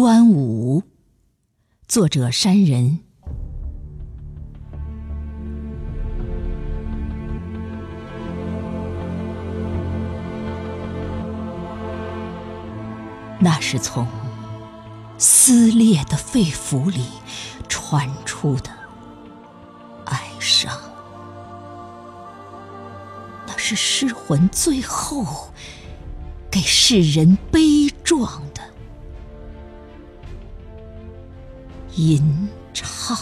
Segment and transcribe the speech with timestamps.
[0.00, 0.84] 端午，
[1.88, 3.00] 作者山人。
[13.40, 14.06] 那是从
[15.18, 17.04] 撕裂的肺腑里
[17.68, 18.70] 传出的
[20.04, 20.72] 哀伤，
[23.48, 25.52] 那是失魂最后
[26.48, 28.47] 给世人悲壮
[31.98, 33.18] 吟唱，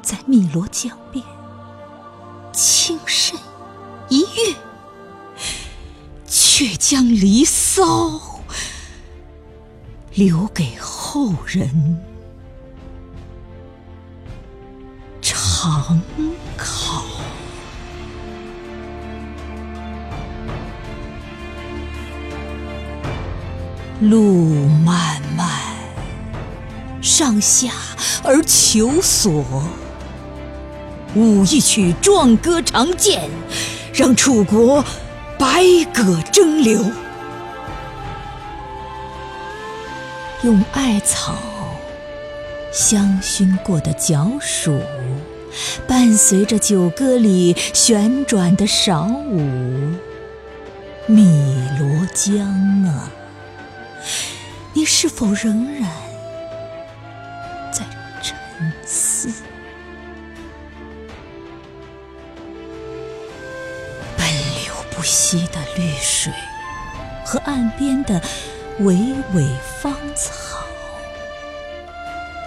[0.00, 1.22] 在汨罗江边，
[2.54, 3.38] 轻声
[4.08, 4.56] 一跃。
[6.26, 7.82] 却将《离骚》
[10.14, 12.00] 留给后人
[15.20, 16.00] 长
[16.56, 17.04] 考。
[24.02, 25.48] 路漫漫，
[27.00, 27.70] 上下
[28.24, 29.44] 而求索。
[31.14, 33.30] 舞一曲壮歌长剑，
[33.94, 34.84] 让楚国。
[35.38, 35.60] 百
[35.92, 36.80] 舸争流，
[40.44, 41.36] 用艾草
[42.72, 44.78] 香薰过的脚黍，
[45.88, 49.40] 伴随着酒歌里旋转的韶舞。
[51.08, 52.46] 汨罗江
[52.84, 53.10] 啊，
[54.82, 55.88] 你是否仍然
[57.72, 57.86] 在
[58.20, 58.36] 沉
[58.84, 59.32] 思？
[64.16, 66.32] 奔流不息的绿水
[67.24, 68.20] 和岸边的
[68.80, 68.96] 巍
[69.32, 69.46] 巍
[69.80, 70.34] 芳草，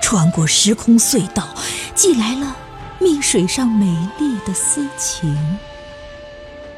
[0.02, 1.48] 穿过时空隧道，
[1.96, 2.54] 寄来了
[3.00, 3.86] 蜜水上美
[4.20, 5.58] 丽的私情，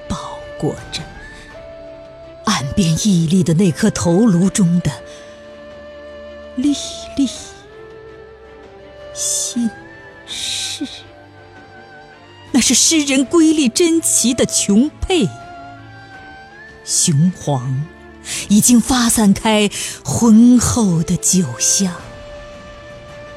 [0.07, 1.01] 包裹着
[2.45, 4.91] 岸边屹立的那颗头颅中的
[6.57, 6.75] 历
[7.15, 7.29] 历
[9.13, 9.69] 心
[10.25, 10.85] 事。
[12.51, 15.29] 那是诗人瑰丽珍奇的琼佩。
[16.83, 17.85] 雄黄
[18.49, 19.69] 已经发散开
[20.03, 21.93] 浑厚的酒香，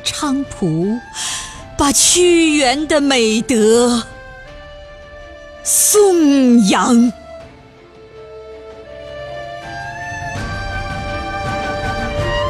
[0.04, 0.98] 菖蒲
[1.76, 4.04] 把屈原的美德
[5.62, 7.12] 颂扬。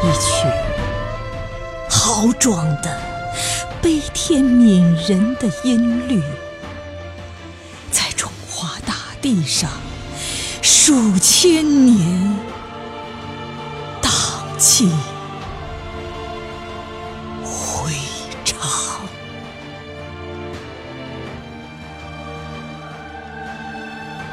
[0.02, 0.46] 一曲
[1.88, 3.00] 豪壮的、
[3.82, 6.22] 悲天悯人的音律，
[7.90, 9.70] 在中华大地上。
[10.62, 12.36] 数千年
[14.02, 14.12] 荡
[14.58, 14.90] 气
[17.44, 17.92] 回
[18.44, 18.58] 肠，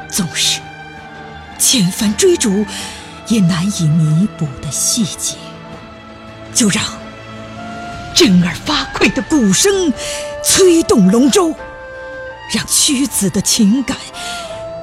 [0.08, 0.60] 纵是
[1.58, 2.66] 千帆追逐，
[3.28, 5.36] 也难以弥补的细节，
[6.58, 6.82] 就让
[8.16, 9.92] 震耳发聩的鼓声
[10.42, 11.54] 催动龙舟，
[12.52, 13.96] 让屈子的情感。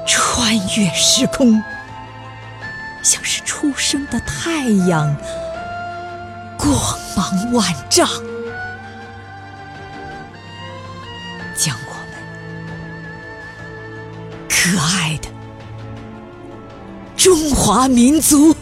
[0.08, 1.62] 穿越时空，
[3.02, 5.14] 像是初升的太阳，
[6.56, 6.74] 光
[7.14, 8.08] 芒万丈，
[11.54, 12.16] 将我们
[14.48, 15.28] 可爱的
[17.18, 18.56] 中华民族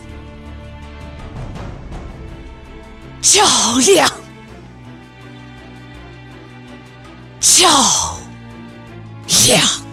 [3.35, 3.43] 较
[3.85, 4.09] 量
[7.41, 7.69] 较
[9.49, 9.84] 量